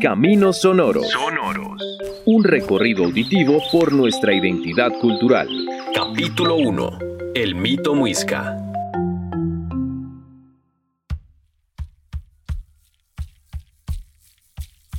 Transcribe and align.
Caminos 0.00 0.60
Sonoros. 0.60 1.08
Sonoros. 1.08 1.80
Un 2.26 2.42
recorrido 2.42 3.04
auditivo 3.04 3.62
por 3.70 3.92
nuestra 3.92 4.34
identidad 4.34 4.90
cultural. 5.00 5.48
Capítulo 5.94 6.56
1. 6.56 6.98
El 7.34 7.54
mito 7.54 7.94
muisca. 7.94 8.56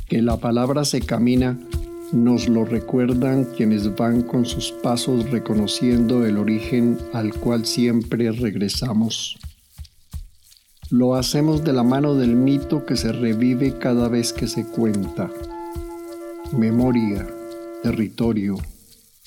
Que 0.07 0.21
la 0.21 0.37
palabra 0.37 0.85
se 0.85 1.01
camina 1.01 1.59
nos 2.13 2.47
lo 2.47 2.63
recuerdan 2.63 3.43
quienes 3.43 3.93
van 3.97 4.21
con 4.21 4.45
sus 4.45 4.71
pasos 4.71 5.29
reconociendo 5.29 6.25
el 6.25 6.37
origen 6.37 6.97
al 7.13 7.33
cual 7.33 7.65
siempre 7.65 8.31
regresamos. 8.31 9.37
Lo 10.89 11.15
hacemos 11.15 11.65
de 11.65 11.73
la 11.73 11.83
mano 11.83 12.15
del 12.15 12.33
mito 12.33 12.85
que 12.85 12.95
se 12.95 13.11
revive 13.11 13.77
cada 13.77 14.07
vez 14.07 14.31
que 14.31 14.47
se 14.47 14.65
cuenta. 14.65 15.29
Memoria, 16.53 17.27
territorio, 17.83 18.55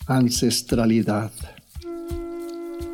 ancestralidad. 0.06 1.30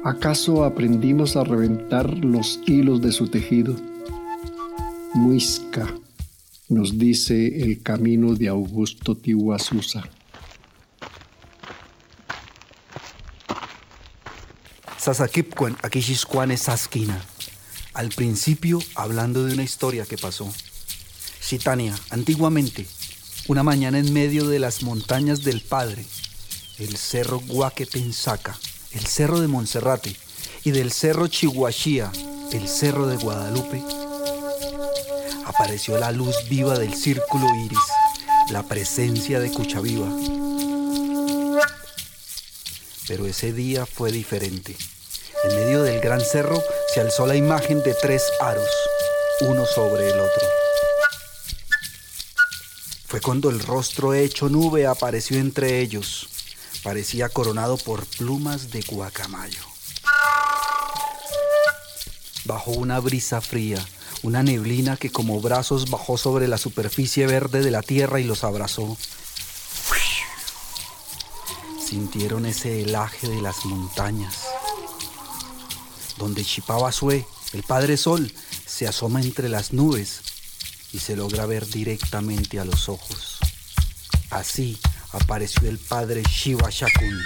¿Acaso 0.03 0.65
aprendimos 0.65 1.37
a 1.37 1.45
reventar 1.45 2.13
los 2.19 2.59
hilos 2.67 3.01
de 3.01 3.13
su 3.13 3.29
tejido? 3.29 3.77
Muisca, 5.15 5.87
nos 6.69 6.99
dice 6.99 7.63
el 7.63 7.85
camino 7.85 8.35
de 8.35 8.49
Augusto 8.49 9.17
Tihuasusa. 9.17 10.03
Sasakipcuan, 14.99 15.77
Akishishkuan 15.85 16.57
Saskina 16.59 17.17
al 17.97 18.11
principio 18.11 18.79
hablando 18.95 19.47
de 19.47 19.55
una 19.55 19.63
historia 19.63 20.05
que 20.05 20.19
pasó. 20.19 20.53
Citania, 21.41 21.99
antiguamente, 22.11 22.87
una 23.49 23.63
mañana 23.63 23.99
en 23.99 24.13
medio 24.13 24.47
de 24.49 24.59
las 24.59 24.83
montañas 24.83 25.45
del 25.45 25.63
Padre, 25.63 26.05
el 26.79 26.99
cerro 26.99 27.41
Guaquepensaca, 27.41 28.59
el 28.93 29.07
cerro 29.07 29.41
de 29.41 29.49
Monserrate 29.49 30.15
y 30.63 30.73
del 30.73 30.93
cerro 30.93 31.27
Chihuachía, 31.27 32.13
el 32.53 32.69
cerro 32.69 33.07
de 33.07 33.17
Guadalupe, 33.17 33.83
apareció 35.47 35.97
la 35.97 36.13
luz 36.13 36.37
viva 36.51 36.79
del 36.79 36.93
círculo 36.93 37.47
iris, 37.65 37.79
la 38.51 38.63
presencia 38.63 39.41
de 39.41 39.51
Cuchaviva. 39.51 40.09
Pero 43.09 43.25
ese 43.25 43.55
día 43.55 43.87
fue 43.87 44.13
diferente. 44.13 44.77
En 45.45 45.57
medio 45.57 45.83
del 45.83 46.01
gran 46.01 46.21
cerro 46.21 46.61
se 46.97 47.03
alzó 47.03 47.27
la 47.27 47.37
imagen 47.37 47.83
de 47.83 47.93
tres 47.93 48.23
aros, 48.41 48.71
uno 49.43 49.67
sobre 49.67 50.09
el 50.09 50.19
otro. 50.19 50.47
Fue 53.07 53.21
cuando 53.21 53.51
el 53.51 53.61
rostro 53.61 54.15
hecho 54.15 54.49
nube 54.49 54.87
apareció 54.87 55.37
entre 55.37 55.81
ellos. 55.81 56.27
Parecía 56.83 57.29
coronado 57.29 57.77
por 57.77 58.07
plumas 58.07 58.71
de 58.71 58.81
guacamayo. 58.81 59.61
Bajó 62.47 62.71
una 62.71 62.99
brisa 62.99 63.43
fría, 63.43 63.85
una 64.23 64.43
neblina 64.43 64.97
que 64.97 65.13
como 65.13 65.39
brazos 65.43 65.91
bajó 65.91 66.17
sobre 66.17 66.49
la 66.49 66.57
superficie 66.57 67.27
verde 67.27 67.61
de 67.61 67.73
la 67.73 67.83
tierra 67.83 68.21
y 68.21 68.25
los 68.25 68.43
abrazó. 68.43 68.97
Sintieron 71.79 72.47
ese 72.47 72.81
helaje 72.81 73.29
de 73.29 73.43
las 73.43 73.67
montañas 73.67 74.47
donde 76.19 76.45
Chipabasue, 76.45 77.27
el 77.53 77.63
Padre 77.63 77.97
Sol, 77.97 78.33
se 78.65 78.87
asoma 78.87 79.21
entre 79.21 79.49
las 79.49 79.73
nubes 79.73 80.21
y 80.93 80.99
se 80.99 81.17
logra 81.17 81.47
ver 81.47 81.67
directamente 81.67 82.59
a 82.59 82.65
los 82.65 82.89
ojos. 82.89 83.39
Así 84.31 84.79
apareció 85.13 85.69
el 85.69 85.79
Padre 85.79 86.23
Shiva 86.23 86.69
Shakun. 86.71 87.19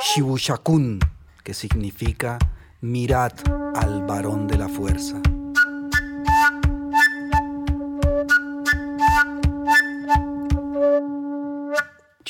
Shivu 0.00 0.36
Shakun, 0.38 0.98
que 1.42 1.54
significa 1.54 2.38
mirad 2.80 3.32
al 3.74 4.06
varón 4.06 4.46
de 4.46 4.58
la 4.58 4.68
fuerza. 4.68 5.20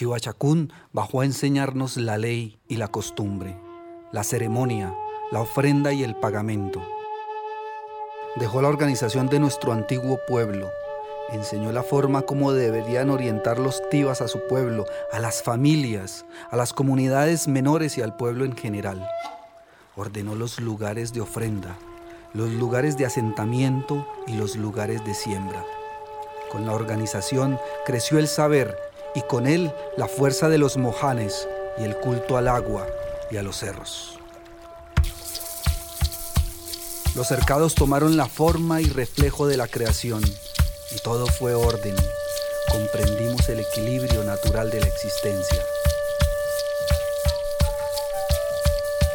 Chihuachacún 0.01 0.73
bajó 0.95 1.21
a 1.21 1.27
enseñarnos 1.27 1.99
la 1.99 2.17
ley 2.17 2.59
y 2.69 2.77
la 2.77 2.89
costumbre, 2.89 3.61
la 4.13 4.25
ceremonia, 4.25 4.97
la 5.31 5.43
ofrenda 5.43 5.93
y 5.93 6.03
el 6.03 6.17
pagamento. 6.17 6.81
Dejó 8.37 8.63
la 8.63 8.69
organización 8.69 9.27
de 9.27 9.39
nuestro 9.39 9.75
antiguo 9.75 10.19
pueblo, 10.27 10.71
enseñó 11.33 11.71
la 11.71 11.83
forma 11.83 12.23
como 12.23 12.55
deberían 12.55 13.11
orientar 13.11 13.59
los 13.59 13.87
tibas 13.91 14.23
a 14.23 14.29
su 14.29 14.41
pueblo, 14.47 14.87
a 15.13 15.19
las 15.19 15.43
familias, 15.43 16.25
a 16.51 16.57
las 16.57 16.73
comunidades 16.73 17.47
menores 17.47 17.99
y 17.99 18.01
al 18.01 18.17
pueblo 18.17 18.47
en 18.47 18.57
general. 18.57 19.07
Ordenó 19.97 20.35
los 20.35 20.61
lugares 20.61 21.13
de 21.13 21.21
ofrenda, 21.21 21.77
los 22.33 22.49
lugares 22.49 22.97
de 22.97 23.05
asentamiento 23.05 24.09
y 24.27 24.33
los 24.33 24.57
lugares 24.57 25.05
de 25.05 25.13
siembra. 25.13 25.63
Con 26.51 26.65
la 26.65 26.73
organización 26.73 27.61
creció 27.85 28.19
el 28.19 28.29
saber 28.29 28.90
y 29.15 29.23
con 29.23 29.47
él 29.47 29.73
la 29.97 30.09
fuerza 30.09 30.49
de 30.49 30.59
los 30.59 30.77
mojanes 30.77 31.49
y 31.79 31.85
el 31.85 31.97
culto 31.97 32.37
al 32.37 32.49
agua 32.49 32.87
y 33.31 33.37
a 33.37 33.43
los 33.43 33.57
cerros. 33.57 34.19
Los 37.17 37.27
cercados 37.27 37.75
tomaron 37.75 38.17
la 38.17 38.27
forma 38.27 38.81
y 38.81 38.85
reflejo 38.85 39.49
de 39.49 39.57
la 39.57 39.67
creación 39.67 40.23
y 40.25 40.99
todo 41.03 41.27
fue 41.27 41.55
orden. 41.55 41.97
Comprendimos 42.71 43.49
el 43.49 43.61
equilibrio 43.61 44.23
natural 44.23 44.71
de 44.71 44.81
la 44.81 44.87
existencia. 44.87 45.65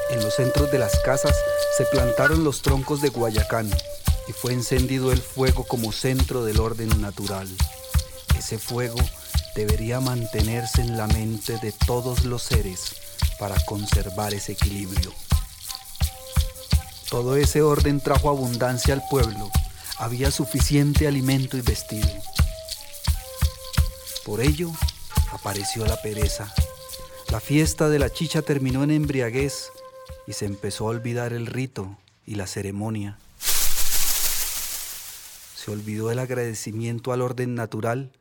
En 0.10 0.22
los 0.22 0.36
centros 0.36 0.72
de 0.72 0.80
las 0.80 1.00
casas 1.00 1.36
se 1.78 1.86
plantaron 1.86 2.44
los 2.44 2.62
troncos 2.62 3.02
de 3.02 3.10
Guayacán 3.10 3.70
y 4.28 4.34
fue 4.34 4.54
encendido 4.54 5.12
el 5.12 5.22
fuego 5.22 5.64
como 5.64 5.92
centro 5.92 6.44
del 6.44 6.60
orden 6.60 7.02
natural. 7.02 7.48
Ese 8.38 8.58
fuego 8.58 8.98
debería 9.56 10.02
mantenerse 10.02 10.82
en 10.82 10.98
la 10.98 11.08
mente 11.08 11.58
de 11.60 11.72
todos 11.72 12.26
los 12.26 12.44
seres 12.44 12.96
para 13.40 13.56
conservar 13.66 14.34
ese 14.34 14.52
equilibrio. 14.52 15.14
Todo 17.10 17.38
ese 17.38 17.62
orden 17.62 18.02
trajo 18.02 18.30
abundancia 18.30 18.94
al 18.94 19.04
pueblo, 19.10 19.50
había 19.98 20.30
suficiente 20.30 21.08
alimento 21.08 21.56
y 21.58 21.62
vestido. 21.62 22.10
Por 24.26 24.42
ello, 24.42 24.72
apareció 25.32 25.86
la 25.86 26.02
pereza. 26.02 26.54
La 27.32 27.40
fiesta 27.40 27.90
de 27.90 28.00
la 28.00 28.10
chicha 28.10 28.42
terminó 28.42 28.84
en 28.84 28.92
embriaguez 28.92 29.72
y 30.28 30.34
se 30.34 30.46
empezó 30.46 30.88
a 30.88 30.90
olvidar 30.90 31.32
el 31.32 31.46
rito 31.46 31.98
y 32.26 32.36
la 32.36 32.48
ceremonia. 32.48 33.18
Se 35.56 35.72
olvidó 35.72 36.12
el 36.12 36.20
agradecimiento 36.20 37.14
al 37.14 37.22
orden 37.22 37.56
natural 37.56 38.12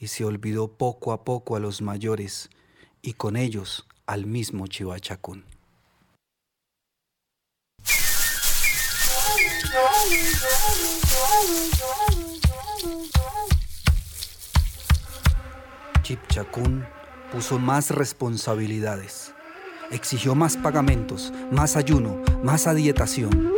y 0.00 0.08
se 0.08 0.24
olvidó 0.24 0.68
poco 0.68 1.12
a 1.12 1.24
poco 1.24 1.54
a 1.54 1.60
los 1.60 1.82
mayores 1.82 2.48
y 3.02 3.12
con 3.12 3.36
ellos 3.36 3.86
al 4.06 4.24
mismo 4.24 4.66
Chivachacún. 4.66 5.44
Chipchacún 16.02 16.84
puso 17.30 17.58
más 17.58 17.90
responsabilidades, 17.90 19.34
exigió 19.92 20.34
más 20.34 20.56
pagamentos, 20.56 21.32
más 21.52 21.76
ayuno, 21.76 22.20
más 22.42 22.66
adietación, 22.66 23.52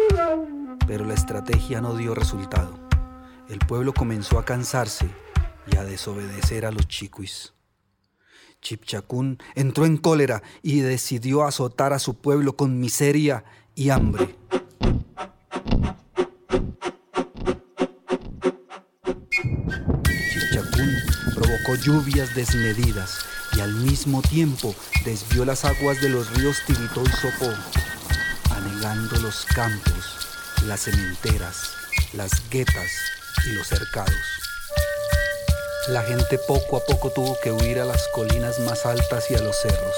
pero 0.87 1.05
la 1.07 1.15
estrategia 1.15 1.81
no 1.81 1.97
dio 1.97 2.15
resultado. 2.15 2.79
El 3.49 3.61
pueblo 3.61 3.95
comenzó 3.95 4.39
a 4.39 4.45
cansarse 4.45 5.09
y 5.71 5.77
a 5.77 5.85
desobedecer 5.85 6.67
a 6.67 6.73
los 6.73 6.89
chiquis. 6.89 7.53
Chipchacún 8.61 9.39
entró 9.55 9.87
en 9.87 9.97
cólera 9.97 10.43
y 10.63 10.81
decidió 10.81 11.43
azotar 11.45 11.93
a 11.93 11.99
su 11.99 12.15
pueblo 12.15 12.57
con 12.57 12.79
miseria 12.79 13.45
y 13.75 13.91
hambre. 13.91 14.37
Chipchacún 20.33 20.95
provocó 21.35 21.75
lluvias 21.75 22.35
desmedidas 22.35 23.19
y 23.57 23.61
al 23.61 23.75
mismo 23.75 24.23
tiempo 24.23 24.75
desvió 25.05 25.45
las 25.45 25.65
aguas 25.65 26.01
de 26.01 26.09
los 26.09 26.33
ríos 26.37 26.59
Tibitó 26.67 27.03
y 27.03 27.11
Sopó, 27.11 27.53
anegando 28.55 29.21
los 29.21 29.45
campos, 29.47 30.29
las 30.67 30.83
cementeras, 30.83 31.71
las 32.13 32.49
guetas 32.49 32.91
y 33.45 33.55
los 33.55 33.67
cercados. 33.67 34.42
La 35.89 36.05
gente 36.05 36.39
poco 36.39 36.77
a 36.77 36.85
poco 36.85 37.11
tuvo 37.11 37.37
que 37.43 37.51
huir 37.51 37.81
a 37.81 37.85
las 37.85 38.07
colinas 38.15 38.61
más 38.61 38.87
altas 38.87 39.29
y 39.31 39.35
a 39.35 39.41
los 39.41 39.57
cerros. 39.61 39.97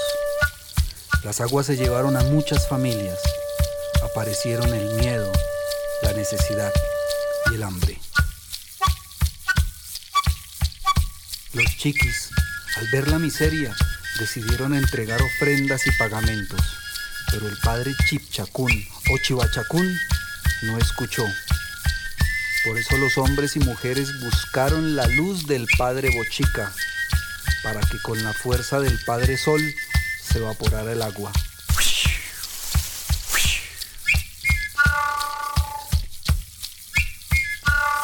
Las 1.23 1.41
aguas 1.41 1.67
se 1.67 1.77
llevaron 1.77 2.17
a 2.17 2.23
muchas 2.23 2.67
familias. 2.67 3.19
Aparecieron 4.03 4.73
el 4.73 4.95
miedo, 4.95 5.31
la 6.01 6.13
necesidad 6.13 6.73
y 7.51 7.55
el 7.55 7.63
hambre. 7.63 7.99
Los 11.53 11.77
chiquis, 11.77 12.31
al 12.77 12.87
ver 12.91 13.07
la 13.07 13.19
miseria, 13.19 13.75
decidieron 14.19 14.73
entregar 14.73 15.21
ofrendas 15.21 15.85
y 15.85 15.91
pagamentos, 15.99 16.61
pero 17.29 17.47
el 17.47 17.57
padre 17.59 17.93
Chipchacún 18.09 18.71
o 19.11 19.17
Chivachacún 19.19 19.87
no 20.63 20.79
escuchó. 20.79 21.25
Por 22.65 22.79
eso 22.79 22.97
los 22.97 23.19
hombres 23.19 23.55
y 23.55 23.59
mujeres 23.59 24.09
buscaron 24.21 24.95
la 24.95 25.05
luz 25.05 25.45
del 25.45 25.67
padre 25.77 26.09
Bochica, 26.17 26.73
para 27.61 27.79
que 27.81 28.01
con 28.01 28.23
la 28.23 28.33
fuerza 28.33 28.79
del 28.79 28.99
padre 29.05 29.37
Sol 29.37 29.61
se 30.23 30.39
evaporara 30.39 30.91
el 30.91 31.03
agua. 31.03 31.31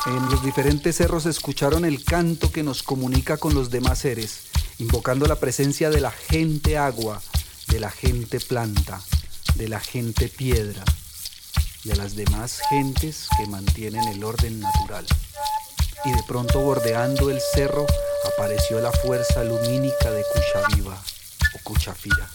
En 0.05 0.29
los 0.29 0.45
diferentes 0.45 0.95
cerros 0.95 1.25
escucharon 1.25 1.83
el 1.83 2.03
canto 2.03 2.51
que 2.51 2.61
nos 2.61 2.83
comunica 2.83 3.37
con 3.37 3.55
los 3.55 3.71
demás 3.71 3.97
seres, 3.97 4.43
invocando 4.77 5.25
la 5.25 5.37
presencia 5.37 5.89
de 5.89 6.01
la 6.01 6.11
gente 6.11 6.77
agua, 6.77 7.19
de 7.67 7.79
la 7.79 7.89
gente 7.89 8.39
planta, 8.39 9.01
de 9.55 9.69
la 9.69 9.79
gente 9.79 10.27
piedra 10.27 10.83
y 11.83 11.91
a 11.91 11.95
las 11.95 12.15
demás 12.15 12.61
gentes 12.69 13.27
que 13.37 13.47
mantienen 13.47 14.07
el 14.07 14.23
orden 14.23 14.59
natural. 14.59 15.05
Y 16.05 16.11
de 16.11 16.23
pronto 16.23 16.59
bordeando 16.59 17.29
el 17.29 17.39
cerro 17.53 17.85
apareció 18.33 18.79
la 18.79 18.91
fuerza 18.91 19.43
lumínica 19.43 20.11
de 20.11 20.23
Cuchaviva 20.33 21.01
o 21.55 21.59
Cuchafira. 21.63 22.29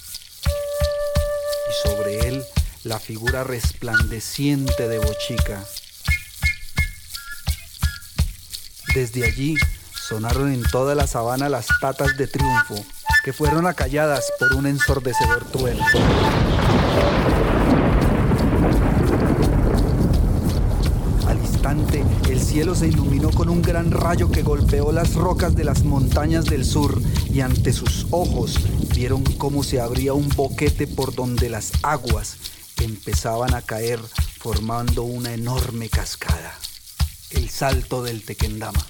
Y 1.69 1.89
sobre 1.89 2.29
él 2.29 2.45
la 2.85 3.01
figura 3.01 3.45
resplandeciente 3.45 4.89
de 4.89 4.99
Bochica 4.99 5.65
Desde 8.97 9.27
allí 9.27 9.57
sonaron 10.09 10.51
en 10.51 10.63
toda 10.63 10.95
la 10.95 11.07
sabana 11.07 11.51
las 11.51 11.67
tatas 11.83 12.17
de 12.17 12.27
triunfo, 12.27 12.77
que 13.23 13.35
fueron 13.35 13.67
acalladas 13.67 14.33
por 14.39 14.55
un 14.55 14.67
ensordecedor 14.67 15.45
trueno. 15.53 15.85
Al 21.27 21.39
el 22.31 22.41
cielo 22.41 22.75
se 22.75 22.89
iluminó 22.89 23.31
con 23.31 23.49
un 23.49 23.63
gran 23.63 23.91
rayo 23.91 24.31
que 24.31 24.43
golpeó 24.43 24.93
las 24.93 25.15
rocas 25.15 25.55
de 25.55 25.65
las 25.65 25.85
montañas 25.85 26.45
del 26.45 26.65
sur 26.65 27.01
y 27.33 27.41
ante 27.41 27.73
sus 27.73 28.07
ojos 28.11 28.59
vieron 28.95 29.23
cómo 29.23 29.63
se 29.63 29.81
abría 29.81 30.13
un 30.13 30.29
boquete 30.31 30.87
por 30.87 31.15
donde 31.15 31.49
las 31.49 31.73
aguas 31.83 32.37
empezaban 32.81 33.55
a 33.55 33.63
caer 33.63 34.01
formando 34.39 35.03
una 35.03 35.33
enorme 35.35 35.89
cascada. 35.89 36.55
El 37.31 37.51
salto 37.51 38.03
del 38.03 38.23
Tequendama. 38.23 38.81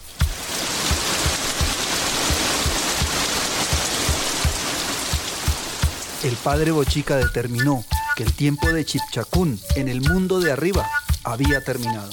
El 6.22 6.34
padre 6.36 6.72
Bochica 6.72 7.16
determinó 7.16 7.84
que 8.16 8.24
el 8.24 8.32
tiempo 8.32 8.72
de 8.72 8.84
Chipchacún 8.84 9.60
en 9.76 9.88
el 9.88 10.00
mundo 10.00 10.40
de 10.40 10.52
arriba 10.52 10.88
había 11.24 11.62
terminado 11.62 12.10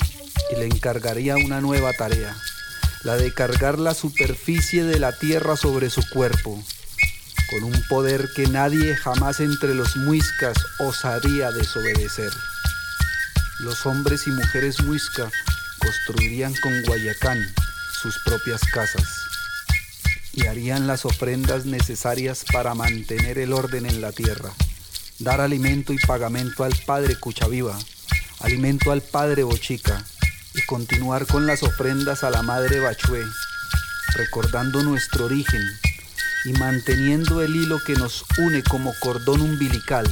y 0.54 0.56
le 0.56 0.66
encargaría 0.66 1.36
una 1.36 1.62
nueva 1.62 1.94
tarea, 1.94 2.36
la 3.04 3.16
de 3.16 3.34
cargar 3.34 3.80
la 3.80 3.94
superficie 3.94 4.84
de 4.84 5.00
la 5.00 5.12
tierra 5.12 5.58
sobre 5.58 5.90
su 5.90 6.08
cuerpo, 6.10 6.64
con 7.50 7.64
un 7.64 7.84
poder 7.90 8.30
que 8.36 8.48
nadie 8.48 8.96
jamás 8.96 9.40
entre 9.40 9.74
los 9.74 9.96
muiscas 9.98 10.58
osaría 10.80 11.52
desobedecer. 11.52 12.32
Los 13.62 13.86
hombres 13.86 14.28
y 14.28 14.32
mujeres 14.32 14.82
muisca 14.84 15.32
construirían 15.80 16.54
con 16.62 16.82
Guayacán 16.84 17.40
sus 18.02 18.16
propias 18.24 18.62
casas 18.74 19.08
y 20.34 20.46
harían 20.46 20.88
las 20.88 21.06
ofrendas 21.06 21.66
necesarias 21.66 22.46
para 22.52 22.76
mantener 22.76 23.40
el 23.40 23.54
orden 23.54 23.86
en 23.86 24.02
la 24.02 24.12
tierra, 24.12 24.52
dar 25.20 25.42
alimento 25.42 25.94
y 25.94 25.98
pagamento 25.98 26.64
al 26.64 26.76
Padre 26.86 27.16
Cuchaviva, 27.16 27.78
alimento 28.40 28.92
al 28.92 29.02
Padre 29.02 29.44
Bochica 29.44 30.04
continuar 30.68 31.26
con 31.26 31.46
las 31.46 31.64
ofrendas 31.64 32.24
a 32.24 32.30
la 32.30 32.42
Madre 32.42 32.80
Bachué, 32.80 33.24
recordando 34.16 34.84
nuestro 34.84 35.26
origen 35.26 35.62
y 36.46 36.54
manteniendo 36.54 37.42
el 37.42 37.56
hilo 37.56 37.80
que 37.86 37.94
nos 37.94 38.26
une 38.38 38.64
como 38.64 38.94
cordón 39.00 39.42
umbilical 39.42 40.06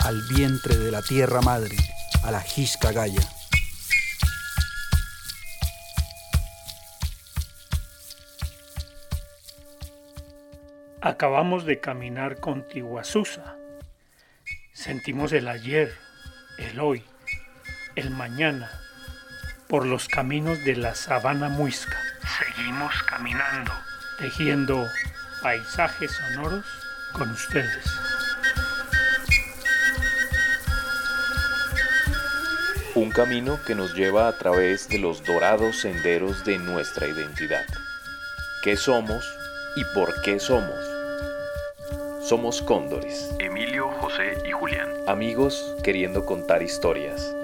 al 0.00 0.22
vientre 0.28 0.76
de 0.76 0.90
la 0.90 1.02
tierra 1.02 1.40
madre, 1.40 1.76
a 2.22 2.30
la 2.30 2.40
Jisca 2.40 2.92
Gaya. 2.92 3.26
Acabamos 11.00 11.64
de 11.64 11.80
caminar 11.80 12.40
con 12.40 12.66
Tihuasusa. 12.66 13.56
Sentimos 14.72 15.32
el 15.32 15.48
ayer, 15.48 15.94
el 16.58 16.80
hoy, 16.80 17.04
el 17.94 18.10
mañana, 18.10 18.70
por 19.68 19.86
los 19.86 20.08
caminos 20.08 20.64
de 20.64 20.76
la 20.76 20.94
sabana 20.94 21.48
muisca. 21.50 21.98
Seguimos 22.38 22.92
caminando, 23.04 23.72
tejiendo 24.18 24.88
paisajes 25.42 26.10
sonoros 26.10 26.64
con 27.12 27.30
ustedes. 27.30 27.84
Un 32.94 33.10
camino 33.10 33.60
que 33.64 33.74
nos 33.74 33.94
lleva 33.94 34.26
a 34.26 34.38
través 34.38 34.88
de 34.88 34.98
los 34.98 35.22
dorados 35.22 35.80
senderos 35.82 36.44
de 36.44 36.58
nuestra 36.58 37.06
identidad. 37.06 37.64
¿Qué 38.64 38.76
somos 38.76 39.24
y 39.76 39.84
por 39.94 40.20
qué 40.22 40.40
somos? 40.40 40.74
Somos 42.26 42.60
cóndores. 42.62 43.30
Emilio, 43.38 43.88
José 44.00 44.42
y 44.44 44.50
Julián. 44.50 44.90
Amigos 45.06 45.76
queriendo 45.84 46.26
contar 46.26 46.62
historias. 46.62 47.34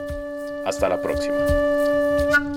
Hasta 0.66 0.88
la 0.88 1.00
próxima. 1.00 1.73
Thank 2.16 2.48
you. 2.48 2.53